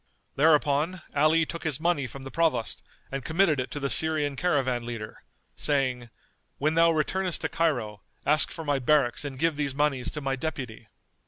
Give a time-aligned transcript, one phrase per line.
[0.35, 4.83] Thereupon Ali took his money from the Provost and committed it to the Syrian caravan
[4.83, 5.21] leader,
[5.53, 6.09] saying,
[6.57, 10.35] "When thou returnest to Cairo, ask for my barracks and give these monies to my
[10.35, 10.87] deputy."